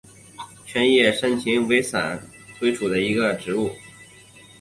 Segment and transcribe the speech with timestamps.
[0.65, 2.89] 全叶山芹为伞形科当归属
[3.23, 3.69] 的植物。